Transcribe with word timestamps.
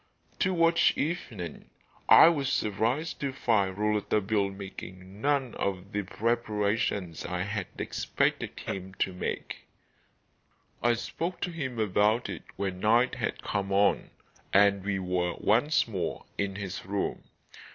Towards 0.39 0.93
evening 0.97 1.69
I 2.09 2.27
was 2.27 2.49
surprised 2.51 3.19
to 3.19 3.31
find 3.31 3.77
Rouletabille 3.77 4.49
making 4.49 5.21
none 5.21 5.53
of 5.53 5.91
the 5.91 6.01
preparations 6.01 7.23
I 7.23 7.43
had 7.43 7.67
expected 7.77 8.59
him 8.61 8.95
to 8.95 9.13
make. 9.13 9.67
I 10.81 10.95
spoke 10.95 11.39
to 11.41 11.51
him 11.51 11.77
about 11.77 12.29
it 12.29 12.41
when 12.55 12.79
night 12.79 13.13
had 13.13 13.43
come 13.43 13.71
on, 13.71 14.09
and 14.51 14.83
we 14.83 14.97
were 14.97 15.35
once 15.35 15.87
more 15.87 16.25
in 16.35 16.55
his 16.55 16.83
room. 16.83 17.21